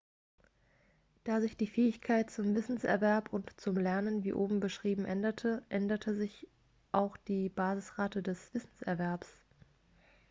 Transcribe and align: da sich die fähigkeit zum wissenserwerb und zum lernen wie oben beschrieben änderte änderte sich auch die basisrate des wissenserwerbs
da 1.25 1.41
sich 1.41 1.55
die 1.57 1.67
fähigkeit 1.67 2.31
zum 2.31 2.55
wissenserwerb 2.55 3.31
und 3.31 3.51
zum 3.59 3.75
lernen 3.77 4.23
wie 4.23 4.33
oben 4.33 4.59
beschrieben 4.59 5.05
änderte 5.05 5.61
änderte 5.69 6.15
sich 6.15 6.47
auch 6.91 7.17
die 7.17 7.49
basisrate 7.49 8.23
des 8.23 8.51
wissenserwerbs 8.55 9.27